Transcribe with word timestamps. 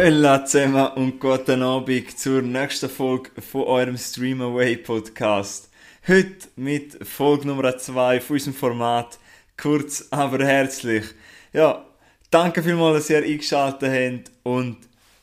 Hallo 0.00 0.38
zusammen 0.44 0.92
und 0.94 1.18
guten 1.18 1.60
Abend 1.60 2.16
zur 2.16 2.40
nächsten 2.40 2.88
Folge 2.88 3.30
von 3.42 3.64
eurem 3.64 3.98
Stream 3.98 4.40
Away 4.40 4.76
Podcast. 4.76 5.70
Heute 6.06 6.46
mit 6.54 7.04
Folge 7.04 7.48
Nummer 7.48 7.76
2 7.76 8.20
von 8.20 8.34
unserem 8.34 8.54
Format, 8.54 9.18
kurz 9.60 10.06
aber 10.12 10.44
herzlich. 10.44 11.04
Ja, 11.52 11.84
danke 12.30 12.62
vielmals, 12.62 13.08
dass 13.08 13.10
ihr 13.10 13.24
eingeschaltet 13.24 13.90
habt 13.90 14.30
und 14.44 14.76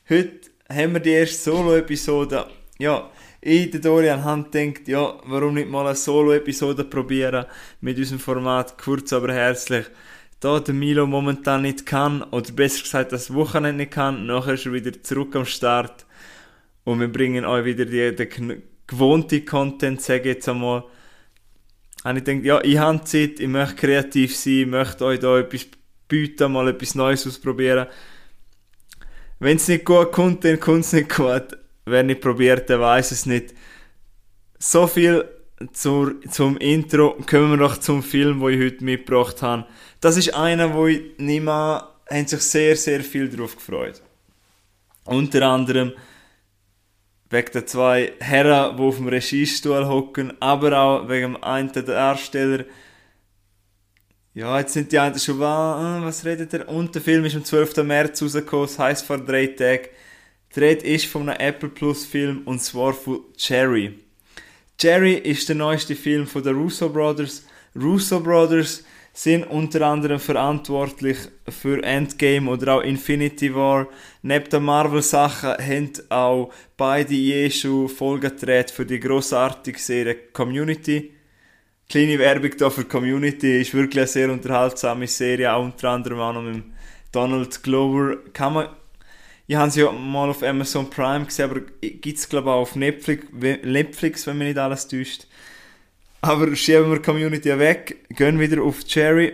heute 0.09 0.49
haben 0.67 0.91
wir 0.91 0.99
die 0.99 1.11
erste 1.11 1.51
Solo-Episode. 1.51 2.45
Ja, 2.77 3.09
ich, 3.39 3.71
der 3.71 3.79
Dorian, 3.79 4.25
habe 4.25 4.43
gedacht, 4.43 4.89
ja, 4.89 5.13
warum 5.23 5.53
nicht 5.53 5.69
mal 5.69 5.85
eine 5.87 5.95
Solo-Episode 5.95 6.83
probieren 6.83 7.45
mit 7.79 7.97
unserem 7.97 8.19
Format, 8.19 8.77
kurz 8.77 9.13
aber 9.13 9.31
herzlich 9.31 9.85
da 10.39 10.59
der 10.59 10.73
Milo 10.73 11.07
momentan 11.07 11.63
nicht 11.63 11.85
kann, 11.85 12.21
oder 12.23 12.51
besser 12.51 12.83
gesagt 12.83 13.11
das 13.11 13.33
Wochenende 13.33 13.83
nicht 13.83 13.91
kann, 13.91 14.25
nachher 14.25 14.53
ist 14.53 14.65
er 14.65 14.73
wieder 14.73 15.01
zurück 15.01 15.35
am 15.35 15.45
Start 15.45 16.05
und 16.83 16.99
wir 16.99 17.11
bringen 17.11 17.45
euch 17.45 17.65
wieder 17.65 17.85
die, 17.85 18.15
den 18.15 18.63
gewohnten 18.87 19.45
Content, 19.45 20.01
sage 20.01 20.21
ich 20.21 20.35
jetzt 20.35 20.49
einmal. 20.49 20.83
Und 22.03 22.17
ich 22.17 22.23
denke, 22.23 22.47
ja, 22.47 22.63
ich 22.63 22.77
habe 22.77 23.03
Zeit, 23.03 23.39
ich 23.39 23.47
möchte 23.47 23.75
kreativ 23.75 24.35
sein, 24.35 24.53
ich 24.53 24.67
möchte 24.67 25.05
euch 25.05 25.19
da 25.19 25.39
etwas 25.39 25.65
bieten, 26.07 26.51
mal 26.51 26.67
etwas 26.67 26.93
Neues 26.93 27.25
ausprobieren. 27.25 27.87
Wenn 29.39 29.57
es 29.57 29.67
nicht 29.67 29.85
gut 29.85 30.11
kommt, 30.11 30.45
dann 30.45 30.59
kommt 30.59 30.81
es 30.81 30.93
nicht 30.93 31.15
gut. 31.15 31.57
Wer 31.85 32.03
nicht 32.03 32.21
probiert, 32.21 32.69
der 32.69 32.79
weiß 32.79 33.11
es 33.11 33.25
nicht. 33.25 33.53
So 34.59 34.87
viel 34.87 35.25
zur, 35.73 36.21
zum 36.29 36.57
Intro. 36.57 37.17
Kommen 37.29 37.51
wir 37.51 37.57
noch 37.57 37.77
zum 37.77 38.03
Film, 38.03 38.39
den 38.39 38.49
ich 38.49 38.65
heute 38.65 38.83
mitgebracht 38.83 39.41
habe. 39.41 39.65
Das 40.01 40.17
ist 40.17 40.33
einer, 40.33 40.73
wo 40.73 40.87
ich 40.87 41.01
an, 41.19 41.37
haben 41.47 42.27
sich 42.27 42.41
sehr, 42.41 42.75
sehr 42.75 43.01
viel 43.01 43.29
darauf 43.29 43.55
gefreut. 43.55 44.01
Unter 45.05 45.47
anderem 45.47 45.93
wegen 47.29 47.51
der 47.53 47.65
zwei 47.65 48.13
Herren, 48.19 48.77
die 48.77 48.83
auf 48.83 48.97
dem 48.97 49.07
Regiestuhl 49.07 49.87
hocken, 49.87 50.33
aber 50.39 50.77
auch 50.77 51.09
wegen 51.09 51.33
dem 51.33 51.43
einen 51.43 51.71
der 51.71 51.83
Darsteller. 51.83 52.65
Ja, 54.33 54.59
jetzt 54.59 54.73
sind 54.73 54.91
die 54.91 54.99
einen 54.99 55.17
schon, 55.17 55.39
was 55.39 56.25
redet 56.25 56.53
er? 56.53 56.67
Und 56.67 56.93
der 56.93 57.01
Film 57.01 57.25
ist 57.25 57.35
am 57.35 57.43
12. 57.43 57.77
März 57.77 58.21
rausgekommen, 58.21 58.67
das 58.67 58.79
heisst 58.79 59.05
vor 59.05 59.17
drei 59.17 59.47
Tagen. 59.47 59.87
Rede 60.55 60.85
ist 60.85 61.07
von 61.07 61.27
einem 61.27 61.39
Apple 61.39 61.69
Plus 61.69 62.05
Film 62.05 62.43
und 62.45 62.61
zwar 62.61 62.93
von 62.93 63.21
Cherry. 63.37 64.04
Jerry 64.79 65.13
ist 65.13 65.47
der 65.47 65.55
neueste 65.55 65.95
Film 65.95 66.27
von 66.27 66.43
den 66.43 66.55
Russo 66.55 66.89
Brothers. 66.89 67.45
Russo 67.75 68.19
Brothers 68.19 68.83
sind 69.13 69.45
unter 69.45 69.81
anderem 69.87 70.19
verantwortlich 70.19 71.17
für 71.47 71.81
Endgame 71.81 72.51
oder 72.51 72.75
auch 72.75 72.81
Infinity 72.81 73.55
War. 73.55 73.87
Neben 74.21 74.49
den 74.49 74.63
Marvel-Sachen 74.63 75.51
haben 75.51 75.91
auch 76.09 76.51
beide 76.75 77.13
je 77.13 77.49
schon 77.49 77.87
Folgen 77.87 78.31
für 78.37 78.85
die 78.85 78.99
grossartige 78.99 79.79
Serie 79.79 80.15
Community. 80.33 81.13
Kleine 81.87 82.19
Werbung 82.19 82.51
hier 82.57 82.71
für 82.71 82.83
Community 82.83 83.61
ist 83.61 83.73
wirklich 83.73 83.99
eine 83.99 84.07
sehr 84.07 84.29
unterhaltsame 84.29 85.07
Serie, 85.07 85.53
auch 85.53 85.63
unter 85.63 85.91
anderem 85.91 86.19
auch 86.19 86.33
noch 86.33 86.41
mit 86.41 86.63
Donald 87.13 87.63
Glover. 87.63 88.17
Kann 88.33 88.53
man 88.53 88.67
ich 89.47 89.55
habe 89.55 89.71
sie 89.71 89.81
ja 89.81 89.91
mal 89.91 90.29
auf 90.29 90.43
Amazon 90.43 90.89
Prime 90.89 91.25
gesehen, 91.25 91.49
aber 91.49 91.61
gibt 91.81 92.17
es 92.17 92.27
glaube 92.27 92.49
ich 92.49 92.53
auch 92.53 92.61
auf 92.61 92.75
Netflix, 92.75 93.25
Netflix, 93.31 94.25
wenn 94.27 94.37
mich 94.37 94.49
nicht 94.49 94.57
alles 94.57 94.87
täuscht. 94.87 95.27
Aber 96.21 96.55
schieben 96.55 96.89
wir 96.89 96.97
die 96.97 97.03
Community 97.03 97.59
weg, 97.59 98.05
gehen 98.09 98.39
wieder 98.39 98.63
auf 98.63 98.83
Cherry. 98.85 99.33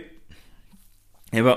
Eben, 1.32 1.56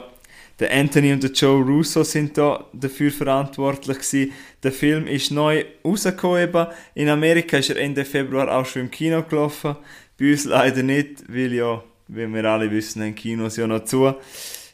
der 0.59 0.71
Anthony 0.71 1.11
und 1.11 1.21
der 1.21 1.31
Joe 1.31 1.61
Russo 1.61 2.03
sind 2.03 2.38
da 2.38 2.65
dafür 2.71 3.11
verantwortlich 3.11 3.97
gewesen. 3.97 4.31
Der 4.63 4.71
Film 4.71 5.07
ist 5.07 5.31
neu 5.31 5.65
rausgekommen 5.83 6.41
eben. 6.41 6.67
In 6.94 7.09
Amerika 7.09 7.57
ist 7.57 7.69
er 7.69 7.77
Ende 7.77 8.05
Februar 8.05 8.49
auch 8.49 8.65
schon 8.65 8.83
im 8.83 8.91
Kino 8.91 9.23
gelaufen. 9.23 9.75
Bei 10.17 10.31
uns 10.31 10.45
leider 10.45 10.81
nicht, 10.81 11.25
weil 11.27 11.51
ja, 11.51 11.83
wie 12.07 12.33
wir 12.33 12.45
alle 12.45 12.71
wissen, 12.71 13.01
haben 13.01 13.15
Kinos 13.15 13.57
ja 13.57 13.67
noch 13.67 13.83
zu. 13.83 14.15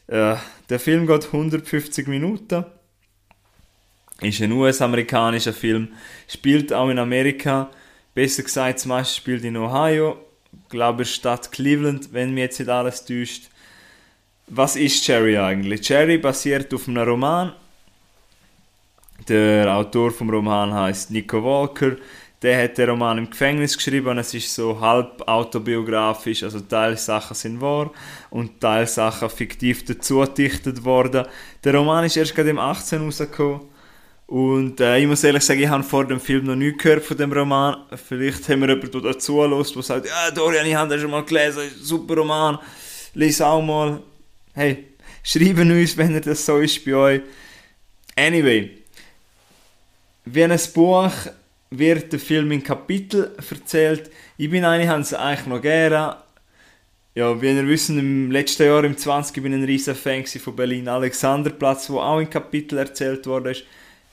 Äh, 0.06 0.36
der 0.68 0.78
Film 0.78 1.08
geht 1.08 1.26
150 1.26 2.06
Minuten. 2.06 2.64
Ist 4.22 4.40
ein 4.40 4.52
US-amerikanischer 4.52 5.52
Film. 5.52 5.88
Spielt 6.28 6.72
auch 6.72 6.88
in 6.88 7.00
Amerika. 7.00 7.68
Besser 8.14 8.44
gesagt, 8.44 8.76
das 8.76 8.86
meiste 8.86 9.16
spielt 9.16 9.42
in 9.44 9.56
Ohio. 9.56 10.16
Ich 10.52 10.68
glaube, 10.68 11.04
Stadt 11.04 11.50
Cleveland, 11.50 12.12
wenn 12.12 12.32
mir 12.32 12.42
jetzt 12.42 12.60
nicht 12.60 12.68
alles 12.68 13.04
täuscht. 13.04 13.48
Was 14.46 14.76
ist 14.76 15.04
Cherry 15.04 15.36
eigentlich? 15.36 15.80
Cherry 15.80 16.18
basiert 16.18 16.72
auf 16.72 16.86
einem 16.86 17.02
Roman. 17.08 17.52
Der 19.26 19.74
Autor 19.74 20.12
vom 20.12 20.30
Roman 20.30 20.72
heißt 20.72 21.10
Nico 21.10 21.42
Walker. 21.42 21.96
Der 22.42 22.62
hat 22.62 22.78
den 22.78 22.90
Roman 22.90 23.18
im 23.18 23.30
Gefängnis 23.30 23.76
geschrieben. 23.76 24.18
Es 24.18 24.34
ist 24.34 24.54
so 24.54 24.78
halb 24.80 25.26
autobiografisch, 25.26 26.44
also 26.44 26.60
Teilsachen 26.60 27.34
sind 27.34 27.60
wahr 27.60 27.90
und 28.30 28.60
Teilsachen 28.60 29.30
fiktiv 29.30 29.84
dazu 29.84 30.20
gedichtet 30.20 30.84
worden. 30.84 31.26
Der 31.64 31.74
Roman 31.74 32.04
ist 32.04 32.16
erst 32.16 32.34
gerade 32.36 32.50
im 32.50 32.58
18 32.58 33.04
rausgekommen 33.04 33.71
und 34.32 34.80
äh, 34.80 34.98
ich 34.98 35.06
muss 35.06 35.22
ehrlich 35.24 35.42
sagen, 35.42 35.60
ich 35.60 35.68
habe 35.68 35.82
vor 35.82 36.06
dem 36.06 36.18
Film 36.18 36.46
noch 36.46 36.56
nie 36.56 36.72
gehört 36.72 37.04
von 37.04 37.18
dem 37.18 37.30
Roman. 37.30 37.76
Vielleicht 38.08 38.48
haben 38.48 38.62
wir 38.62 38.70
jemanden 38.70 39.02
dazu 39.02 39.44
los, 39.44 39.74
der 39.74 39.82
sagt, 39.82 40.06
ja 40.06 40.30
Dorian, 40.30 40.64
ich 40.64 40.74
habe 40.74 40.88
den 40.88 41.00
schon 41.00 41.10
mal 41.10 41.22
gelesen, 41.22 41.64
super 41.78 42.14
Roman, 42.14 42.58
lies 43.12 43.42
auch 43.42 43.60
mal. 43.60 44.02
Hey, 44.54 44.86
schreiben 45.22 45.70
uns, 45.70 45.98
wenn 45.98 46.18
das 46.18 46.46
so 46.46 46.56
ist 46.60 46.82
bei 46.82 46.94
euch. 46.94 47.20
Anyway, 48.16 48.70
wie 50.24 50.44
ein 50.44 50.60
Buch 50.72 51.12
wird 51.68 52.10
der 52.10 52.18
Film 52.18 52.52
in 52.52 52.62
Kapitel 52.62 53.32
erzählt. 53.36 54.10
Ich 54.38 54.48
bin 54.48 54.64
eigentlich, 54.64 54.88
habe 54.88 55.02
es 55.02 55.12
eigentlich 55.12 55.46
noch 55.46 55.60
gerne. 55.60 56.16
Ja, 57.14 57.42
wie 57.42 57.48
ihr 57.48 57.68
wisst, 57.68 57.90
im 57.90 58.30
letzten 58.30 58.62
Jahr, 58.62 58.82
im 58.82 58.96
20. 58.96 59.42
bin 59.42 59.52
ich 59.52 59.58
ein 59.58 59.64
riesen 59.64 59.94
Fan 59.94 60.24
von 60.24 60.56
Berlin 60.56 60.88
Alexanderplatz, 60.88 61.90
wo 61.90 62.00
auch 62.00 62.18
in 62.18 62.30
Kapitel 62.30 62.78
erzählt 62.78 63.26
worden 63.26 63.52
ist 63.52 63.64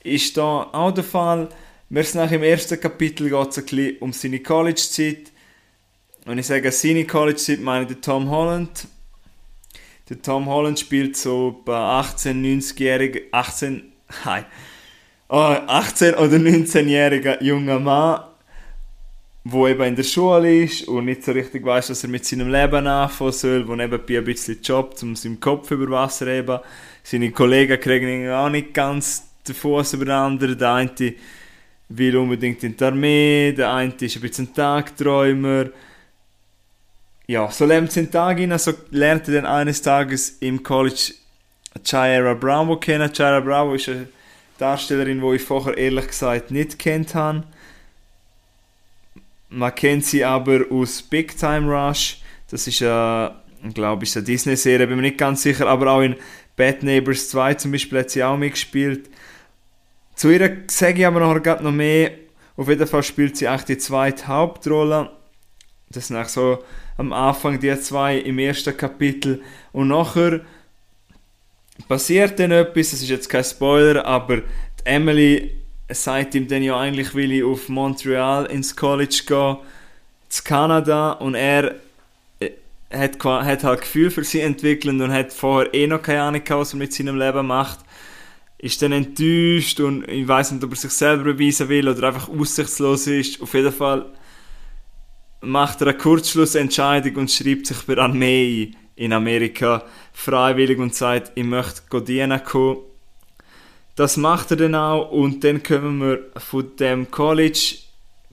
ist 0.02 0.36
da 0.36 0.68
auch 0.72 0.92
der 0.92 1.04
Fall. 1.04 1.48
Wir 1.88 2.04
sind 2.04 2.20
nach 2.20 2.30
im 2.30 2.42
ersten 2.42 2.80
Kapitel 2.80 3.28
geht 3.28 3.48
es 3.48 3.58
ein 3.58 3.64
bisschen 3.64 3.96
um 3.98 4.12
seine 4.12 4.40
College-Zeit. 4.40 5.32
Und 6.26 6.38
ich 6.38 6.46
sage 6.46 6.70
seine 6.70 7.04
College-Zeit, 7.04 7.60
meine 7.60 7.86
ich 7.90 8.00
Tom 8.00 8.30
Holland. 8.30 8.86
Der 10.08 10.20
Tom 10.20 10.46
Holland 10.46 10.78
spielt 10.78 11.16
so 11.16 11.62
bei 11.64 11.76
18, 11.76 12.44
90-jährigen, 12.44 13.22
18, 13.30 13.92
nein, 14.24 14.44
oh, 15.28 15.36
18 15.36 16.14
oder 16.14 16.36
19-jähriger 16.36 17.42
junger 17.42 17.78
Mann, 17.78 18.24
wo 19.44 19.68
eben 19.68 19.82
in 19.82 19.96
der 19.96 20.02
Schule 20.02 20.64
ist 20.64 20.88
und 20.88 21.04
nicht 21.04 21.22
so 21.22 21.30
richtig 21.32 21.64
weiß, 21.64 21.90
was 21.90 22.02
er 22.02 22.10
mit 22.10 22.26
seinem 22.26 22.50
Leben 22.50 22.88
anfangen 22.88 23.32
soll, 23.32 23.68
wo 23.68 23.76
nebenbei 23.76 24.18
ein 24.18 24.24
bisschen 24.24 24.60
jobbt, 24.62 25.00
um 25.04 25.14
seinen 25.14 25.38
Kopf 25.38 25.70
über 25.70 25.88
Wasser 25.90 26.26
zu 26.26 26.30
heben. 26.32 26.58
Seine 27.04 27.30
Kollegen 27.30 27.80
kriegen 27.80 28.08
ihn 28.08 28.30
auch 28.30 28.50
nicht 28.50 28.74
ganz 28.74 29.29
den 29.46 29.54
Fuß 29.54 29.94
über 29.94 30.04
den 30.04 30.14
anderen. 30.14 30.58
Der 30.58 30.72
eine 30.72 31.14
will 31.88 32.16
unbedingt 32.16 32.62
in 32.62 32.76
die 32.76 32.84
Armee, 32.84 33.52
der 33.52 33.72
eine 33.72 33.94
ist 33.94 34.16
ein 34.16 34.22
bisschen 34.22 34.54
Tagträumer. 34.54 35.66
Ja, 37.26 37.50
so 37.50 37.64
lernt 37.64 37.92
sie 37.92 38.02
den 38.02 38.10
Tag 38.10 38.38
hin, 38.38 38.56
so 38.58 38.72
lernt 38.90 39.28
er 39.28 39.34
dann 39.34 39.46
eines 39.46 39.82
Tages 39.82 40.38
im 40.40 40.62
College 40.62 41.14
Chiara 41.84 42.34
Bravo 42.34 42.76
kennen. 42.76 43.12
Chiara 43.12 43.40
Bravo 43.40 43.74
ist 43.74 43.88
eine 43.88 44.08
Darstellerin, 44.58 45.20
die 45.20 45.36
ich 45.36 45.42
vorher 45.42 45.76
ehrlich 45.76 46.08
gesagt 46.08 46.50
nicht 46.50 46.78
kennt 46.78 47.14
habe. 47.14 47.44
Man 49.48 49.74
kennt 49.74 50.04
sie 50.04 50.24
aber 50.24 50.60
aus 50.70 51.02
Big 51.02 51.36
Time 51.36 51.70
Rush. 51.70 52.18
Das 52.50 52.66
ist 52.66 52.82
eine, 52.82 53.34
glaube 53.74 54.04
ich, 54.04 54.14
eine 54.16 54.24
Disney-Serie, 54.24 54.86
bin 54.86 54.96
mir 54.96 55.02
nicht 55.02 55.18
ganz 55.18 55.42
sicher, 55.42 55.66
aber 55.66 55.90
auch 55.90 56.02
in 56.02 56.16
Bad 56.60 56.82
Neighbors 56.82 57.30
2 57.30 57.54
zum 57.54 57.72
Beispiel 57.72 58.00
hat 58.00 58.10
sie 58.10 58.22
auch 58.22 58.36
mitgespielt. 58.36 59.08
Zu 60.14 60.28
ihr 60.28 60.58
sage 60.66 60.98
ich 60.98 61.06
aber 61.06 61.20
noch, 61.20 61.60
noch 61.62 61.72
mehr. 61.72 62.10
Auf 62.54 62.68
jeden 62.68 62.86
Fall 62.86 63.02
spielt 63.02 63.38
sie 63.38 63.48
eigentlich 63.48 63.64
die 63.64 63.78
zweite 63.78 64.28
Hauptrolle. 64.28 65.10
Das 65.88 66.08
sind 66.08 66.28
so 66.28 66.62
am 66.98 67.14
Anfang 67.14 67.58
die 67.58 67.80
zwei 67.80 68.18
im 68.18 68.38
ersten 68.38 68.76
Kapitel. 68.76 69.40
Und 69.72 69.88
nachher 69.88 70.42
passiert 71.88 72.38
dann 72.38 72.50
etwas, 72.50 72.90
das 72.90 73.00
ist 73.00 73.08
jetzt 73.08 73.30
kein 73.30 73.42
Spoiler, 73.42 74.04
aber 74.04 74.42
Emily 74.84 75.54
sagt 75.88 76.34
ihm 76.34 76.46
dann 76.46 76.62
ja 76.62 76.78
eigentlich, 76.78 77.14
will 77.14 77.32
ich 77.32 77.42
auf 77.42 77.70
Montreal 77.70 78.44
ins 78.44 78.76
College 78.76 79.22
gehen, 79.26 79.56
zu 80.28 80.42
Kanada, 80.44 81.12
und 81.12 81.36
er 81.36 81.76
hat, 82.90 83.24
hat 83.24 83.64
halt 83.64 83.80
Gefühl 83.82 84.10
für 84.10 84.24
sie 84.24 84.40
entwickelt 84.40 85.00
und 85.00 85.12
hat 85.12 85.32
vorher 85.32 85.72
eh 85.72 85.86
noch 85.86 86.02
keine 86.02 86.22
Ahnung, 86.22 86.42
was 86.48 86.72
er 86.72 86.78
mit 86.78 86.92
seinem 86.92 87.18
Leben 87.18 87.46
macht 87.46 87.80
ist 88.62 88.82
dann 88.82 88.92
enttäuscht 88.92 89.80
und 89.80 90.06
ich 90.06 90.28
weiß 90.28 90.52
nicht, 90.52 90.64
ob 90.64 90.72
er 90.72 90.76
sich 90.76 90.90
selber 90.90 91.32
beweisen 91.32 91.68
will 91.68 91.88
oder 91.88 92.08
einfach 92.08 92.28
aussichtslos 92.28 93.06
ist. 93.06 93.40
Auf 93.40 93.54
jeden 93.54 93.72
Fall 93.72 94.04
macht 95.40 95.80
er 95.80 95.88
eine 95.88 95.96
Kurzschlussentscheidung 95.96 97.16
und 97.16 97.30
schreibt 97.30 97.66
sich 97.66 97.82
bei 97.86 97.96
Armee 97.96 98.72
in 98.96 99.14
Amerika 99.14 99.82
freiwillig 100.12 100.78
und 100.78 100.94
sagt, 100.94 101.32
ich 101.34 101.44
möchte 101.44 102.02
dienen 102.02 102.44
kommen. 102.44 102.80
das 103.96 104.18
macht 104.18 104.50
er 104.50 104.58
dann 104.58 104.74
auch 104.74 105.10
und 105.10 105.42
dann 105.42 105.62
kommen 105.62 106.00
wir 106.00 106.30
von 106.36 106.76
dem 106.76 107.10
College 107.10 107.78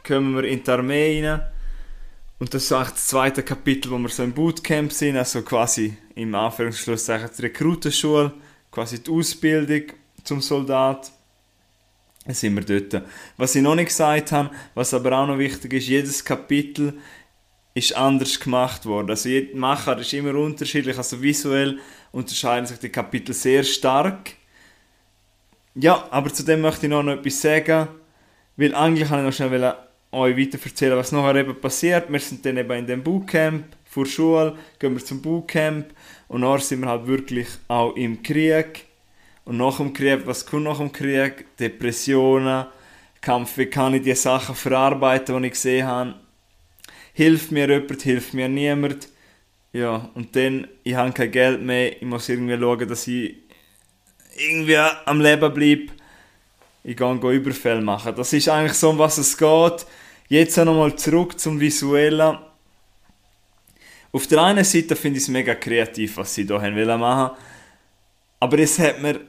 kommen 0.05 0.35
wir 0.35 0.43
in 0.43 0.61
die 0.61 0.69
Armee 0.69 1.25
rein. 1.25 1.41
Und 2.39 2.53
das 2.53 2.63
ist 2.63 2.71
eigentlich 2.71 2.89
das 2.91 3.07
zweite 3.07 3.43
Kapitel, 3.43 3.91
wo 3.91 3.97
wir 3.97 4.09
so 4.09 4.23
im 4.23 4.33
Bootcamp 4.33 4.91
sind, 4.91 5.17
also 5.17 5.41
quasi 5.41 5.97
im 6.15 6.35
Anführungsschluss 6.35 7.05
die 7.05 7.41
Rekrutenschule, 7.41 8.31
quasi 8.69 9.01
die 9.01 9.09
Ausbildung 9.09 9.83
zum 10.23 10.41
Soldat. 10.41 11.11
Dann 12.25 12.35
sind 12.35 12.55
wir 12.55 12.79
dort. 12.79 13.03
Was 13.37 13.55
ich 13.55 13.63
noch 13.63 13.73
nicht 13.73 13.87
gesagt 13.87 14.31
habe, 14.31 14.51
was 14.75 14.93
aber 14.93 15.17
auch 15.17 15.27
noch 15.27 15.39
wichtig 15.39 15.73
ist, 15.73 15.87
jedes 15.87 16.23
Kapitel 16.23 16.99
ist 17.73 17.95
anders 17.95 18.39
gemacht 18.39 18.85
worden. 18.85 19.09
Also 19.09 19.29
jeder 19.29 19.57
Macher 19.57 19.97
ist 19.97 20.13
immer 20.13 20.35
unterschiedlich, 20.35 20.97
also 20.97 21.21
visuell 21.21 21.79
unterscheiden 22.11 22.67
sich 22.67 22.79
die 22.79 22.89
Kapitel 22.89 23.33
sehr 23.33 23.63
stark. 23.63 24.33
Ja, 25.73 26.07
aber 26.11 26.33
zu 26.33 26.43
dem 26.43 26.61
möchte 26.61 26.87
ich 26.87 26.91
noch 26.91 27.05
etwas 27.07 27.41
sagen, 27.41 27.87
weil 28.57 28.75
eigentlich 28.75 29.07
kann 29.07 29.19
ich 29.19 29.25
noch 29.25 29.33
schnell 29.33 29.75
euch 30.11 30.37
weiter 30.37 30.59
erzählen, 30.63 30.97
was 30.97 31.11
nachher 31.11 31.35
eben 31.35 31.59
passiert. 31.59 32.11
Wir 32.11 32.19
sind 32.19 32.45
dann 32.45 32.57
eben 32.57 32.71
in 32.71 32.87
dem 32.87 33.03
Bootcamp, 33.03 33.65
vor 33.85 34.05
Schule, 34.05 34.57
gehen 34.79 34.93
wir 34.93 35.03
zum 35.03 35.21
Bootcamp 35.21 35.93
und 36.27 36.41
nachher 36.41 36.59
sind 36.59 36.81
wir 36.81 36.89
halt 36.89 37.07
wirklich 37.07 37.47
auch 37.67 37.95
im 37.95 38.21
Krieg. 38.21 38.85
Und 39.45 39.57
nach 39.57 39.77
dem 39.77 39.93
Krieg, 39.93 40.21
was 40.25 40.45
kommt 40.45 40.63
nach 40.63 40.79
dem 40.79 40.91
Krieg? 40.91 41.55
Depressionen, 41.57 42.65
Kampf, 43.21 43.57
wie 43.57 43.67
kann 43.67 43.93
ich 43.93 44.03
die 44.03 44.13
Sachen 44.13 44.55
verarbeiten, 44.55 45.41
die 45.41 45.47
ich 45.47 45.53
gesehen 45.53 45.87
habe. 45.87 46.15
Hilft 47.13 47.51
mir 47.51 47.69
jemand, 47.69 48.01
hilft 48.01 48.33
mir 48.33 48.49
niemand. 48.49 49.09
Ja, 49.73 50.09
und 50.15 50.35
dann, 50.35 50.67
ich 50.83 50.95
habe 50.95 51.11
kein 51.11 51.31
Geld 51.31 51.61
mehr, 51.61 51.95
ich 51.95 52.07
muss 52.07 52.29
irgendwie 52.29 52.57
schauen, 52.57 52.87
dass 52.87 53.07
ich 53.07 53.35
irgendwie 54.37 54.77
am 54.77 55.21
Leben 55.21 55.53
bleibe 55.53 55.93
ich 56.87 56.95
gehe 56.95 57.31
Überfälle 57.33 57.81
machen. 57.81 58.15
Das 58.15 58.31
ist 58.31 58.47
eigentlich 58.47 58.73
so, 58.73 58.91
um 58.91 58.97
was 58.97 59.17
es 59.17 59.37
geht. 59.37 59.85
Jetzt 60.29 60.55
nochmal 60.55 60.95
zurück 60.95 61.37
zum 61.37 61.59
Visuellen. 61.59 62.37
Auf 64.13 64.25
der 64.27 64.41
einen 64.41 64.63
Seite 64.63 64.95
finde 64.95 65.17
ich 65.17 65.23
es 65.23 65.27
mega 65.27 65.53
kreativ, 65.53 66.15
was 66.15 66.33
sie 66.33 66.45
hier 66.45 66.57
machen 66.57 66.75
wollen. 66.77 67.31
Aber 68.39 68.59
es 68.59 68.79
hat 68.79 69.01
mir, 69.01 69.19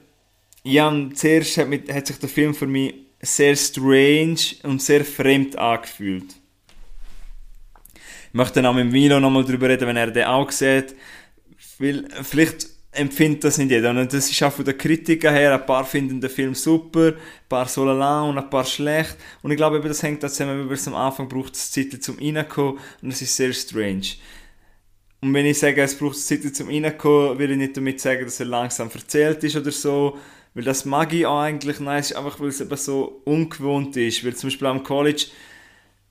ja, 0.62 0.94
zuerst 1.14 1.56
hat, 1.56 1.68
mich, 1.68 1.82
hat 1.92 2.06
sich 2.06 2.18
der 2.20 2.28
Film 2.28 2.54
für 2.54 2.68
mich 2.68 2.94
sehr 3.20 3.56
strange 3.56 4.38
und 4.62 4.80
sehr 4.80 5.04
fremd 5.04 5.58
angefühlt. 5.58 6.36
Ich 8.28 8.34
möchte 8.34 8.54
dann 8.62 8.66
auch 8.66 8.74
mit 8.74 8.92
Milo 8.92 9.18
nochmal 9.18 9.44
darüber 9.44 9.68
reden, 9.68 9.88
wenn 9.88 9.96
er 9.96 10.12
den 10.12 10.26
auch 10.26 10.52
sieht. 10.52 10.94
Vielleicht 11.58 12.68
empfindet 12.98 13.44
das 13.44 13.58
nicht 13.58 13.70
jeder. 13.70 13.90
Und 13.90 14.12
das 14.12 14.30
ist 14.30 14.42
auch 14.42 14.52
von 14.52 14.64
den 14.64 14.76
Kritikern 14.76 15.34
her, 15.34 15.54
ein 15.54 15.64
paar 15.64 15.84
finden 15.84 16.20
den 16.20 16.30
Film 16.30 16.54
super, 16.54 17.08
ein 17.08 17.48
paar 17.48 17.66
so 17.66 17.84
lala 17.84 18.22
und 18.22 18.38
ein 18.38 18.50
paar 18.50 18.64
schlecht. 18.64 19.16
Und 19.42 19.50
ich 19.50 19.56
glaube, 19.56 19.80
das 19.80 20.02
hängt 20.02 20.22
dazu 20.22 20.36
zusammen, 20.36 20.68
weil 20.68 20.74
es 20.74 20.88
am 20.88 20.94
Anfang 20.94 21.28
braucht 21.28 21.54
es 21.54 21.70
Zeit 21.70 22.02
zum 22.02 22.18
Reinkommen 22.18 22.78
und 23.02 23.10
es 23.10 23.22
ist 23.22 23.36
sehr 23.36 23.52
strange. 23.52 24.16
Und 25.20 25.34
wenn 25.34 25.46
ich 25.46 25.58
sage, 25.58 25.82
es 25.82 25.96
braucht 25.96 26.18
Zeit 26.18 26.42
zum 26.54 26.68
Reinkommen, 26.68 27.38
will 27.38 27.50
ich 27.50 27.56
nicht 27.56 27.76
damit 27.76 28.00
sagen, 28.00 28.24
dass 28.24 28.40
er 28.40 28.46
langsam 28.46 28.90
erzählt 28.92 29.42
ist 29.42 29.56
oder 29.56 29.72
so, 29.72 30.18
weil 30.54 30.64
das 30.64 30.84
mag 30.84 31.12
ich 31.12 31.26
auch 31.26 31.40
eigentlich, 31.40 31.80
nein, 31.80 32.00
es 32.00 32.10
ist 32.10 32.16
einfach, 32.16 32.40
weil 32.40 32.48
es 32.48 32.60
eben 32.60 32.76
so 32.76 33.22
ungewohnt 33.24 33.96
ist. 33.96 34.24
Weil 34.24 34.34
zum 34.34 34.48
Beispiel 34.48 34.66
am 34.66 34.82
College, 34.82 35.26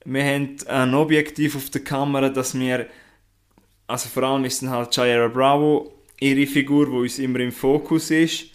wir 0.04 0.24
haben 0.24 0.56
ein 0.66 0.94
Objektiv 0.94 1.56
auf 1.56 1.70
der 1.70 1.84
Kamera, 1.84 2.28
dass 2.28 2.58
wir, 2.58 2.86
also 3.86 4.08
vor 4.08 4.22
allem 4.22 4.44
ist 4.44 4.62
dann 4.62 4.70
halt 4.70 4.94
Jaira 4.94 5.28
Bravo, 5.28 5.97
ihre 6.20 6.46
Figur, 6.46 6.86
die 6.86 6.92
uns 6.92 7.18
immer 7.18 7.40
im 7.40 7.52
Fokus 7.52 8.10
ist. 8.10 8.46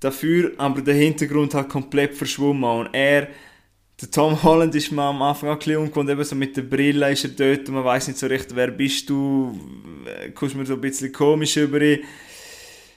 Dafür 0.00 0.52
aber 0.58 0.82
der 0.82 0.94
Hintergrund 0.94 1.54
halt 1.54 1.68
komplett 1.68 2.14
verschwommen 2.14 2.64
und 2.64 2.94
er, 2.94 3.28
der 4.00 4.10
Tom 4.10 4.40
Holland 4.42 4.74
ist 4.74 4.92
mir 4.92 5.02
am 5.02 5.22
Anfang 5.22 5.48
auch 5.48 5.54
ein 5.54 5.58
bisschen 5.58 5.78
ungewohnt, 5.78 6.10
eben 6.10 6.24
so 6.24 6.36
mit 6.36 6.56
der 6.56 6.62
Brille 6.62 7.10
ist 7.10 7.24
er 7.24 7.30
dort 7.30 7.68
und 7.68 7.76
man 7.76 7.84
weiß 7.84 8.08
nicht 8.08 8.18
so 8.18 8.26
recht, 8.26 8.54
wer 8.54 8.70
bist 8.70 9.08
du, 9.08 9.58
äh, 10.04 10.30
kommst 10.30 10.54
mir 10.54 10.66
so 10.66 10.74
ein 10.74 10.80
bisschen 10.80 11.12
komisch 11.12 11.56
über 11.56 11.80
ihn. 11.80 12.00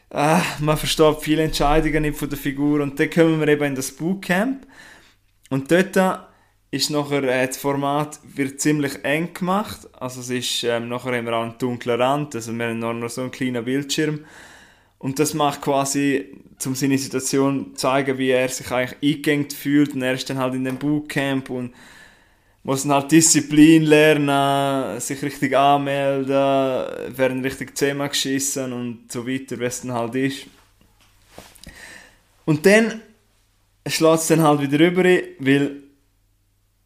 Ah, 0.10 0.42
man 0.60 0.76
versteht 0.76 1.22
viele 1.22 1.44
Entscheidungen 1.44 2.02
nicht 2.02 2.18
von 2.18 2.30
der 2.30 2.38
Figur 2.38 2.82
und 2.82 3.00
dann 3.00 3.10
kommen 3.10 3.40
wir 3.40 3.48
eben 3.48 3.64
in 3.64 3.76
das 3.76 3.92
Bootcamp 3.92 4.68
und 5.50 5.72
dort 5.72 5.96
ist 6.72 6.90
nachher, 6.90 7.24
äh, 7.24 7.48
das 7.48 7.58
Format 7.58 8.20
wird 8.24 8.62
ziemlich 8.62 9.04
eng 9.04 9.34
gemacht. 9.34 9.88
Also 10.00 10.22
es 10.22 10.30
ist, 10.30 10.64
ähm, 10.64 10.90
nachher 10.90 11.12
auch 11.12 11.44
einen 11.44 11.58
dunklen 11.58 12.00
Rand, 12.00 12.36
also 12.36 12.54
wir 12.54 12.68
haben 12.68 13.00
noch 13.00 13.10
so 13.10 13.22
einen 13.22 13.32
kleinen 13.32 13.66
Bildschirm. 13.66 14.26
Und 15.00 15.18
das 15.18 15.34
macht 15.34 15.62
quasi, 15.62 16.26
um 16.66 16.76
seine 16.76 16.98
Situation 16.98 17.68
zu 17.68 17.76
zeigen, 17.76 18.18
wie 18.18 18.32
er 18.32 18.50
sich 18.50 18.70
eigentlich 18.70 19.18
eingängt 19.18 19.54
fühlt. 19.54 19.94
Und 19.94 20.02
er 20.02 20.14
ist 20.14 20.30
dann 20.30 20.38
halt 20.38 20.54
in 20.56 20.66
dem 20.66 20.78
Bootcamp 20.78 21.50
und 21.50 21.74
muss 22.64 22.84
dann 22.84 22.92
halt 22.92 23.12
Disziplin 23.12 23.84
lernen, 23.84 25.00
sich 25.00 25.22
richtig 25.22 25.56
anmelden, 25.56 27.18
werden 27.18 27.42
richtig 27.42 27.78
zusammengeschissen 27.78 28.74
und 28.74 29.12
so 29.12 29.26
weiter, 29.26 29.58
wie 29.60 29.66
es 29.66 29.82
dann 29.82 29.94
halt 29.94 30.16
ist. 30.16 30.48
Und 32.44 32.66
dann 32.66 33.02
schlägt 33.88 34.20
es 34.20 34.28
dann 34.28 34.44
halt 34.44 34.62
wieder 34.62 34.80
rüber, 34.80 35.04
weil 35.40 35.89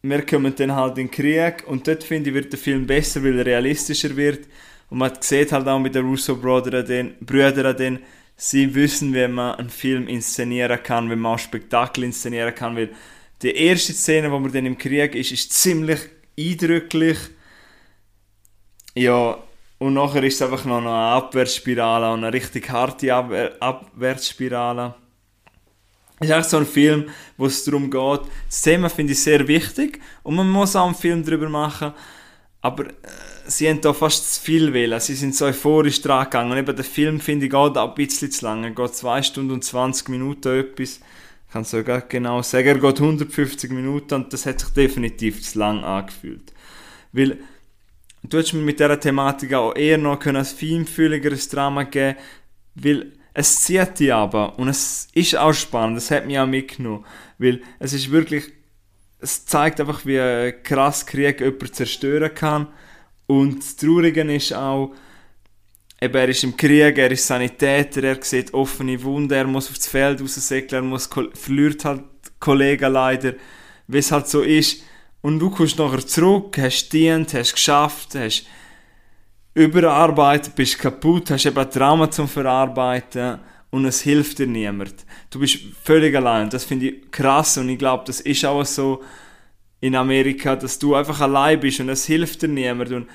wir 0.06 0.26
kommen 0.26 0.54
dann 0.54 0.74
halt 0.74 0.98
in 0.98 1.06
den 1.06 1.10
Krieg 1.10 1.66
und 1.66 1.88
dort 1.88 2.04
finde 2.04 2.28
ich, 2.28 2.34
wird 2.34 2.52
der 2.52 2.58
Film 2.58 2.86
besser, 2.86 3.24
weil 3.24 3.38
er 3.38 3.46
realistischer 3.46 4.14
wird. 4.14 4.46
Und 4.90 4.98
man 4.98 5.12
sieht 5.18 5.50
halt 5.50 5.66
auch 5.66 5.78
mit 5.78 5.94
den 5.94 6.04
Russo-Brüdern, 6.04 7.14
Brüdern, 7.20 8.00
sie 8.36 8.74
wissen, 8.74 9.14
wie 9.14 9.26
man 9.28 9.54
einen 9.54 9.70
Film 9.70 10.06
inszenieren 10.06 10.82
kann, 10.82 11.10
wie 11.10 11.16
man 11.16 11.32
auch 11.32 11.38
Spektakel 11.38 12.04
inszenieren 12.04 12.54
kann, 12.54 12.76
weil 12.76 12.90
die 13.40 13.56
erste 13.56 13.94
Szene, 13.94 14.30
wo 14.30 14.38
man 14.38 14.52
dann 14.52 14.66
im 14.66 14.76
Krieg 14.76 15.14
ist, 15.14 15.32
ist 15.32 15.52
ziemlich 15.52 16.00
eindrücklich. 16.38 17.18
Ja, 18.94 19.38
und 19.78 19.94
nachher 19.94 20.22
ist 20.22 20.34
es 20.34 20.42
einfach 20.42 20.66
noch 20.66 20.78
eine 20.78 20.90
Abwärtsspirale, 20.90 22.12
eine 22.12 22.32
richtig 22.32 22.68
harte 22.68 23.14
Abwehr 23.14 23.56
Abwärtsspirale. 23.58 24.94
Ist 26.20 26.30
eigentlich 26.30 26.46
so 26.46 26.58
ein 26.58 26.66
Film, 26.66 27.06
wo 27.36 27.46
es 27.46 27.64
darum 27.64 27.90
geht. 27.90 28.20
Das 28.48 28.62
Thema 28.62 28.88
finde 28.88 29.12
ich 29.12 29.22
sehr 29.22 29.46
wichtig 29.48 30.00
und 30.22 30.36
man 30.36 30.48
muss 30.48 30.76
auch 30.76 30.86
einen 30.86 30.94
Film 30.94 31.24
darüber 31.24 31.48
machen. 31.48 31.92
Aber 32.60 32.86
äh, 32.86 32.92
sie 33.46 33.68
haben 33.68 33.80
da 33.80 33.92
fast 33.92 34.34
zu 34.34 34.40
viel 34.40 34.72
wählen. 34.72 35.00
Sie 35.00 35.14
sind 35.14 35.34
so 35.34 35.46
euphorisch 35.46 36.00
dran 36.00 36.24
gegangen. 36.24 36.52
Und 36.52 36.58
eben 36.58 36.76
der 36.76 36.84
Film 36.84 37.20
finde 37.20 37.46
ich 37.46 37.52
geht 37.52 37.76
auch 37.76 37.88
ein 37.88 37.94
bisschen 37.94 38.30
zu 38.30 38.44
lang. 38.44 38.64
Er 38.64 38.70
geht 38.70 38.94
2 38.94 39.22
Stunden 39.22 39.52
und 39.52 39.64
20 39.64 40.08
Minuten 40.08 40.60
etwas. 40.60 41.00
Ich 41.46 41.52
kann 41.52 41.62
es 41.62 41.70
sogar 41.70 42.00
genau 42.02 42.42
sagen. 42.42 42.68
Er 42.68 42.78
geht 42.78 43.00
150 43.00 43.70
Minuten 43.72 44.14
und 44.14 44.32
das 44.32 44.46
hat 44.46 44.60
sich 44.60 44.70
definitiv 44.70 45.42
zu 45.42 45.58
lang 45.58 45.82
angefühlt. 45.82 46.52
Weil 47.12 47.38
du 48.22 48.38
hättest 48.38 48.54
mit 48.54 48.78
dieser 48.78 48.98
Thematik 48.98 49.52
auch 49.54 49.74
eher 49.74 49.98
noch 49.98 50.24
ein 50.24 50.44
feinfühligeres 50.44 51.48
Drama 51.48 51.82
geben 51.82 52.16
weil 52.74 53.12
es 53.34 53.62
zieht 53.62 53.98
dich 53.98 54.14
aber 54.14 54.58
und 54.58 54.68
es 54.68 55.08
ist 55.12 55.36
auch 55.36 55.52
spannend, 55.52 55.98
es 55.98 56.10
hat 56.10 56.26
mich 56.26 56.38
auch 56.38 56.46
mitgenommen, 56.46 57.04
weil 57.38 57.60
es 57.80 57.92
ist 57.92 58.10
wirklich, 58.12 58.44
es 59.18 59.44
zeigt 59.44 59.80
einfach, 59.80 60.06
wie 60.06 60.52
krass 60.62 61.04
Krieg 61.04 61.40
jemand 61.40 61.74
zerstören 61.74 62.32
kann. 62.32 62.68
Und 63.26 63.58
das 63.58 63.76
Traurige 63.76 64.22
ist 64.32 64.54
auch, 64.54 64.94
eben, 66.00 66.14
er 66.14 66.28
ist 66.28 66.44
im 66.44 66.56
Krieg, 66.56 66.96
er 66.96 67.10
ist 67.10 67.26
Sanitäter, 67.26 68.04
er 68.04 68.22
sieht 68.22 68.54
offene 68.54 69.02
Wunden, 69.02 69.32
er 69.32 69.46
muss 69.46 69.68
aufs 69.68 69.88
Feld 69.88 70.20
raussäckeln, 70.20 70.84
er 70.84 70.88
muss, 70.88 71.10
verliert 71.34 71.84
halt 71.84 72.04
Kollegen 72.38 72.92
leider, 72.92 73.34
wie 73.88 73.98
es 73.98 74.12
halt 74.12 74.28
so 74.28 74.42
ist. 74.42 74.82
Und 75.22 75.40
du 75.40 75.50
kommst 75.50 75.78
nachher 75.78 76.06
zurück, 76.06 76.56
hast 76.58 76.92
dient, 76.92 77.34
hast 77.34 77.54
geschafft, 77.54 78.14
hast 78.14 78.46
überarbeitet, 79.54 80.54
bist 80.54 80.78
kaputt, 80.78 81.30
hast 81.30 81.46
eben 81.46 81.70
Trauma 81.70 82.10
zum 82.10 82.28
Verarbeiten 82.28 83.38
und 83.70 83.84
es 83.84 84.02
hilft 84.02 84.38
dir 84.38 84.46
niemand. 84.46 84.94
Du 85.30 85.38
bist 85.38 85.58
völlig 85.82 86.14
allein. 86.16 86.50
Das 86.50 86.64
finde 86.64 86.88
ich 86.88 87.10
krass 87.10 87.56
und 87.56 87.68
ich 87.68 87.78
glaube, 87.78 88.04
das 88.06 88.20
ist 88.20 88.44
auch 88.44 88.64
so 88.64 89.02
in 89.80 89.94
Amerika, 89.94 90.56
dass 90.56 90.78
du 90.78 90.94
einfach 90.94 91.20
allein 91.20 91.60
bist 91.60 91.80
und 91.80 91.88
es 91.88 92.06
hilft 92.06 92.42
dir 92.42 92.48
niemand. 92.48 92.90
Und 92.90 93.08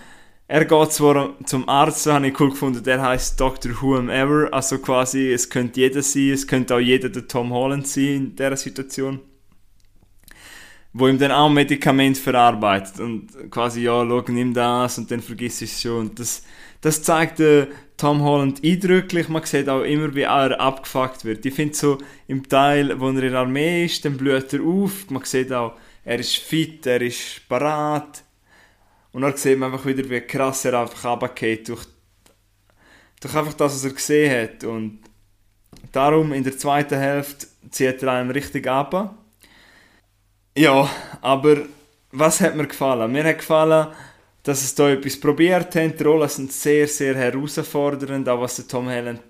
er 0.47 0.65
geht 0.65 0.91
zwar 0.93 1.35
zum 1.45 1.67
Arzt, 1.67 2.03
so 2.03 2.13
habe 2.13 2.27
ich 2.27 2.39
cool 2.39 2.51
gefunden, 2.51 2.83
der 2.83 3.01
heißt 3.01 3.39
Dr. 3.39 3.71
Whomever, 3.81 4.49
also 4.51 4.79
quasi, 4.79 5.31
es 5.31 5.49
könnte 5.49 5.81
jeder 5.81 6.01
sein, 6.01 6.31
es 6.31 6.47
könnte 6.47 6.75
auch 6.75 6.79
jeder 6.79 7.09
der 7.09 7.27
Tom 7.27 7.51
Holland 7.53 7.87
sein 7.87 8.03
in 8.03 8.35
dieser 8.35 8.57
Situation 8.57 9.19
wo 10.93 11.07
ihm 11.07 11.19
dann 11.19 11.31
auch 11.31 11.49
Medikament 11.49 12.17
verarbeitet 12.17 12.99
und 12.99 13.51
quasi, 13.51 13.83
ja, 13.83 14.05
schau, 14.05 14.23
nimm 14.27 14.53
das 14.53 14.97
und 14.97 15.11
dann 15.11 15.21
vergiss 15.21 15.61
es 15.61 15.81
schon. 15.81 16.07
Und 16.07 16.19
das, 16.19 16.43
das 16.81 17.03
zeigt 17.03 17.39
äh, 17.39 17.67
Tom 17.95 18.23
Holland 18.23 18.63
eindrücklich. 18.63 19.29
Man 19.29 19.43
sieht 19.43 19.69
auch 19.69 19.83
immer, 19.83 20.15
wie 20.15 20.21
er 20.21 20.59
abgefuckt 20.59 21.25
wird. 21.25 21.45
Ich 21.45 21.53
finde 21.53 21.75
so, 21.75 21.97
im 22.27 22.47
Teil, 22.47 22.99
wo 22.99 23.09
er 23.09 23.23
in 23.23 23.31
der 23.31 23.39
Armee 23.39 23.85
ist, 23.85 24.03
dann 24.03 24.17
blüht 24.17 24.51
er 24.53 24.63
auf. 24.63 25.09
Man 25.09 25.23
sieht 25.25 25.51
auch, 25.53 25.73
er 26.03 26.19
ist 26.19 26.37
fit, 26.37 26.87
er 26.87 27.01
ist 27.01 27.47
parat. 27.47 28.23
Und 29.11 29.21
dann 29.21 29.35
sieht 29.37 29.59
man 29.59 29.71
einfach 29.71 29.85
wieder, 29.85 30.09
wie 30.09 30.21
krass 30.21 30.65
er 30.65 30.79
einfach 30.79 31.05
runtergeht 31.05 31.67
durch, 31.69 31.85
durch 33.19 33.35
einfach 33.35 33.53
das, 33.53 33.75
was 33.75 33.85
er 33.85 33.93
gesehen 33.93 34.41
hat. 34.41 34.63
Und 34.63 34.99
darum 35.91 36.33
in 36.33 36.43
der 36.43 36.57
zweiten 36.57 36.97
Hälfte 36.97 37.47
zieht 37.69 38.01
er 38.01 38.13
einem 38.13 38.31
richtig 38.31 38.67
ab. 38.67 39.18
Ja, 40.59 40.89
aber 41.21 41.67
was 42.11 42.41
hat 42.41 42.57
mir 42.57 42.67
gefallen? 42.67 43.09
Mir 43.13 43.23
hat 43.23 43.37
gefallen, 43.37 43.87
dass 44.43 44.61
es 44.61 44.75
da 44.75 44.89
etwas 44.89 45.17
probiert 45.17 45.73
haben. 45.73 45.95
Die 45.95 46.03
Rollen 46.03 46.27
sind 46.27 46.51
sehr, 46.51 46.85
sehr 46.85 47.15
herausfordernd. 47.15 48.27
Auch 48.27 48.41
was 48.41 48.57
der 48.57 48.67
Tom 48.67 48.89
Holland 48.89 49.21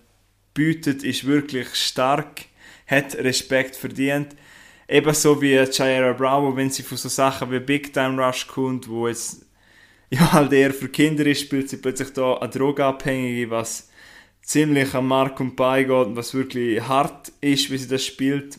bietet, 0.56 1.04
ist 1.04 1.28
wirklich 1.28 1.76
stark. 1.76 2.46
Hat 2.88 3.14
Respekt 3.14 3.76
verdient. 3.76 4.36
Ebenso 4.88 5.40
wie 5.40 5.54
Jaira 5.54 6.14
Bravo, 6.14 6.56
wenn 6.56 6.72
sie 6.72 6.82
von 6.82 6.98
so 6.98 7.10
Sachen 7.10 7.52
wie 7.52 7.60
Big 7.60 7.94
Time 7.94 8.20
Rush 8.20 8.48
kommt, 8.48 8.90
wo 8.90 9.08
jetzt 9.08 9.46
ja 10.10 10.32
halt 10.32 10.52
eher 10.52 10.74
für 10.74 10.90
Kinder 10.90 11.28
ist, 11.28 11.42
spielt 11.42 11.70
sie 11.70 11.78
plötzlich 11.78 12.12
da 12.12 12.38
eine 12.38 12.50
Drogenabhängige, 12.50 13.52
was 13.52 13.92
ziemlich 14.42 14.96
am 14.96 15.08
Mark 15.10 15.40
und 15.40 15.56
Bein 15.56 15.86
geht 15.86 16.08
und 16.08 16.16
was 16.16 16.34
wirklich 16.34 16.82
hart 16.82 17.32
ist, 17.40 17.70
wie 17.70 17.78
sie 17.78 17.88
das 17.88 18.04
spielt. 18.04 18.58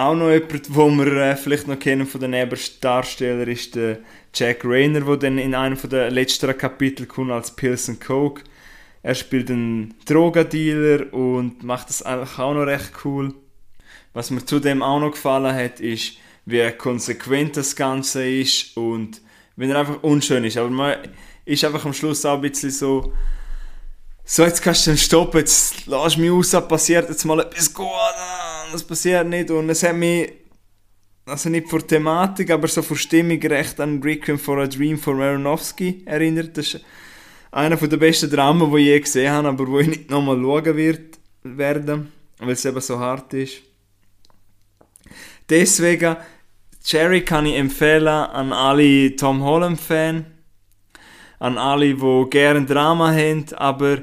Auch 0.00 0.14
noch 0.14 0.30
jemand, 0.30 0.74
wo 0.74 0.88
wir 0.88 1.12
äh, 1.12 1.36
vielleicht 1.36 1.68
noch 1.68 1.78
kennen 1.78 2.06
von 2.06 2.22
den 2.22 2.30
Nebendarstellern, 2.30 3.46
ist 3.46 3.74
der 3.74 3.98
Jack 4.32 4.64
Rayner, 4.64 5.02
der 5.02 5.16
dann 5.18 5.36
in 5.36 5.54
einem 5.54 5.76
der 5.90 6.10
letzten 6.10 6.56
Kapitel 6.56 7.04
kommt 7.04 7.30
als 7.30 7.54
Pilsen 7.54 8.00
Coke. 8.00 8.44
Er 9.02 9.14
spielt 9.14 9.50
einen 9.50 9.92
Drogendealer 10.06 11.12
und 11.12 11.62
macht 11.64 11.90
das 11.90 12.00
eigentlich 12.00 12.38
auch 12.38 12.54
noch 12.54 12.62
recht 12.62 12.92
cool. 13.04 13.34
Was 14.14 14.30
mir 14.30 14.42
zudem 14.42 14.82
auch 14.82 15.00
noch 15.00 15.10
gefallen 15.10 15.54
hat, 15.54 15.80
ist, 15.80 16.14
wie 16.46 16.70
konsequent 16.70 17.58
das 17.58 17.76
Ganze 17.76 18.26
ist 18.26 18.78
und 18.78 19.20
wenn 19.56 19.68
er 19.68 19.80
einfach 19.80 20.02
unschön 20.02 20.44
ist. 20.44 20.56
Aber 20.56 20.70
man 20.70 20.96
ist 21.44 21.62
einfach 21.62 21.84
am 21.84 21.92
Schluss 21.92 22.24
auch 22.24 22.36
ein 22.36 22.40
bisschen 22.40 22.70
so, 22.70 23.12
so 24.24 24.44
jetzt 24.44 24.62
kannst 24.62 24.86
du 24.86 24.92
dann 24.92 24.98
stoppen, 24.98 25.40
jetzt 25.40 25.84
lass 25.84 26.16
mich 26.16 26.30
raus, 26.30 26.56
passiert 26.66 27.10
jetzt 27.10 27.26
mal 27.26 27.40
etwas 27.40 27.74
gut, 27.74 27.86
das 28.72 28.84
passiert 28.84 29.26
nicht 29.26 29.50
und 29.50 29.68
es 29.70 29.82
hat 29.82 29.96
mich, 29.96 30.32
also 31.26 31.48
nicht 31.48 31.68
vor 31.68 31.86
Thematik, 31.86 32.50
aber 32.50 32.68
so 32.68 32.82
vor 32.82 32.96
Stimmung 32.96 33.40
recht 33.40 33.80
an 33.80 34.02
Requiem 34.02 34.38
for 34.38 34.58
a 34.58 34.66
Dream 34.66 34.98
von 34.98 35.20
Aronofsky 35.20 36.02
erinnert. 36.06 36.56
Das 36.56 36.74
ist 36.74 36.84
einer 37.52 37.76
der 37.76 37.96
besten 37.96 38.30
Dramen, 38.30 38.70
die 38.70 38.78
ich 38.78 38.86
je 38.86 39.00
gesehen 39.00 39.32
habe, 39.32 39.48
aber 39.48 39.66
wo 39.66 39.78
ich 39.78 39.88
nicht 39.88 40.10
nochmal 40.10 40.40
schauen 40.40 40.76
wird, 40.76 41.18
werden, 41.42 42.12
weil 42.38 42.50
es 42.50 42.64
eben 42.64 42.80
so 42.80 42.98
hart 42.98 43.34
ist. 43.34 43.62
Deswegen, 45.48 46.16
Cherry 46.84 47.24
kann 47.24 47.46
ich 47.46 47.56
empfehlen 47.56 48.08
an 48.08 48.52
alle 48.52 49.14
Tom 49.16 49.42
Holland-Fans, 49.42 50.24
an 51.40 51.58
alle, 51.58 51.94
die 51.94 52.30
gerne 52.30 52.64
Drama 52.64 53.12
haben, 53.12 53.46
aber 53.56 53.98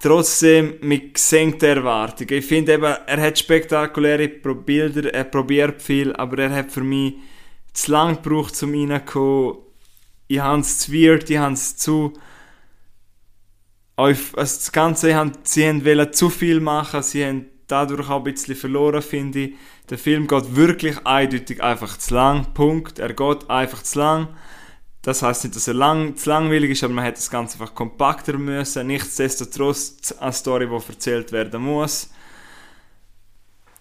trotzdem 0.00 0.74
mit 0.80 1.14
gesenkter 1.14 1.68
Erwartung. 1.68 2.26
Ich 2.30 2.44
finde 2.46 2.74
eben, 2.74 2.84
er 2.84 3.20
hat 3.20 3.38
spektakuläre 3.38 4.28
Bilder, 4.28 5.12
er 5.12 5.24
probiert 5.24 5.80
viel, 5.80 6.12
aber 6.14 6.38
er 6.38 6.50
hat 6.50 6.72
für 6.72 6.82
mich 6.82 7.14
zu 7.72 7.92
lang 7.92 8.20
gebraucht, 8.20 8.60
um 8.62 8.74
reinzukommen. 8.74 9.58
Ich 10.26 10.40
habe 10.40 10.60
es 10.60 10.78
zu 10.80 10.92
weird, 10.92 11.30
ich 11.30 11.38
habe 11.38 11.54
es 11.54 11.76
zu... 11.76 12.14
Also 13.96 14.34
das 14.34 14.72
Ganze, 14.72 15.08
sie 15.08 15.14
haben 15.14 16.12
zu 16.12 16.30
viel 16.30 16.60
machen, 16.60 17.02
sie 17.02 17.24
haben 17.24 17.46
dadurch 17.66 18.08
auch 18.08 18.24
ein 18.24 18.24
bisschen 18.24 18.56
verloren, 18.56 19.02
finde 19.02 19.38
ich. 19.40 19.54
Der 19.90 19.98
Film 19.98 20.26
geht 20.26 20.56
wirklich 20.56 21.04
eindeutig 21.04 21.62
einfach 21.62 21.98
zu 21.98 22.14
lang. 22.14 22.54
Punkt. 22.54 22.98
Er 22.98 23.12
geht 23.12 23.50
einfach 23.50 23.82
zu 23.82 23.98
lang. 23.98 24.28
Das 25.02 25.22
heißt 25.22 25.44
nicht, 25.44 25.56
dass 25.56 25.68
er 25.68 25.74
lang, 25.74 26.16
zu 26.16 26.28
langweilig 26.28 26.72
ist, 26.72 26.84
aber 26.84 26.92
man 26.92 27.04
hätte 27.04 27.16
das 27.16 27.30
Ganze 27.30 27.58
einfach 27.58 27.74
kompakter 27.74 28.36
müssen. 28.36 28.86
Nichtsdestotrotz 28.86 30.14
eine 30.18 30.32
Story, 30.32 30.66
die 30.68 30.92
erzählt 30.92 31.32
werden 31.32 31.62
muss. 31.62 32.10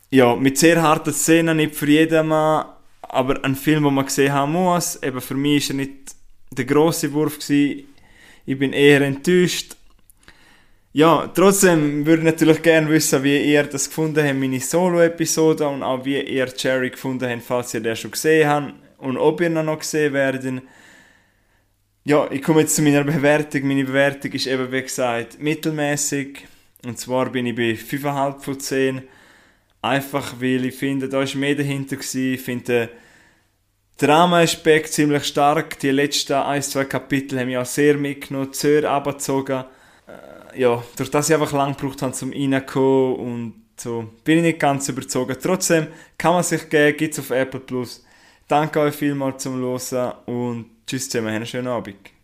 Ja, 0.09 0.35
mit 0.35 0.57
sehr 0.57 0.81
harten 0.81 1.13
Szenen, 1.13 1.57
nicht 1.57 1.75
für 1.75 1.87
jedermann, 1.87 2.67
aber 3.01 3.43
ein 3.43 3.55
Film, 3.55 3.83
den 3.83 3.93
man 3.93 4.05
gesehen 4.05 4.33
haben 4.33 4.53
muss. 4.53 4.95
Eben 5.03 5.21
für 5.21 5.35
mich 5.35 5.69
war 5.69 5.75
er 5.75 5.85
nicht 5.85 6.15
der 6.51 6.65
grosse 6.65 7.11
Wurf. 7.11 7.37
Gewesen. 7.37 7.85
Ich 8.45 8.57
bin 8.57 8.73
eher 8.73 9.01
enttäuscht, 9.01 9.75
ja, 10.91 11.27
trotzdem 11.35 12.03
würde 12.03 12.23
ich 12.23 12.25
natürlich 12.25 12.63
gerne 12.63 12.89
wissen, 12.89 13.23
wie 13.23 13.37
ihr 13.37 13.63
das 13.63 13.89
gefunden 13.89 14.25
habt, 14.25 14.39
meine 14.39 14.59
Solo-Episode 14.59 15.67
und 15.67 15.83
auch 15.83 16.03
wie 16.03 16.19
ihr 16.19 16.51
Jerry 16.57 16.89
gefunden 16.89 17.29
habt, 17.29 17.43
falls 17.43 17.75
ihr 17.75 17.81
den 17.81 17.95
schon 17.95 18.09
gesehen 18.09 18.49
habt 18.49 18.73
und 18.97 19.17
ob 19.17 19.39
ihr 19.39 19.47
ihn 19.47 19.63
noch 19.63 19.77
gesehen 19.77 20.13
werdet. 20.13 20.63
Ja, 22.03 22.29
ich 22.31 22.41
komme 22.41 22.61
jetzt 22.61 22.75
zu 22.75 22.81
meiner 22.81 23.03
Bewertung. 23.03 23.67
Meine 23.67 23.83
Bewertung 23.83 24.31
ist 24.31 24.47
eben, 24.47 24.71
wie 24.71 24.81
gesagt, 24.81 25.39
mittelmäßig. 25.39 26.47
Und 26.85 26.97
zwar 26.97 27.29
bin 27.29 27.45
ich 27.45 27.55
bei 27.55 27.73
5,5 27.73 28.39
von 28.39 28.59
10. 28.59 29.01
Einfach 29.81 30.41
weil 30.41 30.65
ich 30.65 30.75
finde, 30.75 31.09
da 31.09 31.19
war 31.19 31.35
mehr 31.35 31.55
dahinter. 31.55 31.97
Gewesen. 31.97 32.33
Ich 32.33 32.41
finde 32.41 32.63
den 32.63 32.89
Drama-Aspekt 33.97 34.93
ziemlich 34.93 35.25
stark. 35.25 35.79
Die 35.79 35.91
letzten 35.91 36.33
ein, 36.33 36.61
zwei 36.61 36.85
Kapitel 36.85 37.39
haben 37.39 37.47
mich 37.47 37.57
auch 37.57 37.65
sehr 37.65 37.95
mitgenommen, 37.95 38.53
sehr 38.53 38.89
abgezogen 38.89 39.65
ja, 40.55 40.83
durch 40.95 41.11
das 41.11 41.29
ich 41.29 41.35
einfach 41.35 41.51
lang 41.53 41.75
gebraucht 41.75 42.01
habe, 42.01 42.13
zum 42.13 42.31
reinkommen 42.31 43.15
und 43.15 43.53
so, 43.77 44.09
bin 44.23 44.39
ich 44.39 44.43
nicht 44.43 44.59
ganz 44.59 44.89
überzogen. 44.89 45.37
Trotzdem 45.41 45.87
kann 46.17 46.33
man 46.33 46.43
sich 46.43 46.69
geben, 46.69 46.97
gibt 46.97 47.13
es 47.13 47.19
auf 47.19 47.31
Apple 47.31 47.61
Plus. 47.61 48.03
Danke 48.47 48.79
euch 48.79 48.95
vielmals 48.95 49.43
zum 49.43 49.59
Hören 49.59 50.13
und 50.25 50.65
tschüss 50.89 51.07
zusammen, 51.07 51.27
einen 51.27 51.45
schönen 51.45 51.67
Abend. 51.67 52.18